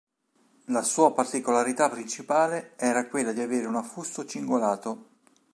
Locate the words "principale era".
1.87-3.05